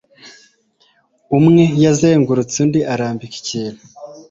Umwe 1.37 1.63
yazungurutse 1.83 2.55
undi 2.63 2.79
arambika 2.93 3.35
ikintu 3.41 3.81